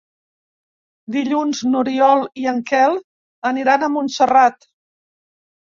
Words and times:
Dilluns 1.15 1.61
n'Oriol 1.73 2.25
i 2.45 2.49
en 2.55 2.65
Quel 2.73 2.99
aniran 3.53 3.87
a 3.91 3.95
Montserrat. 3.99 4.71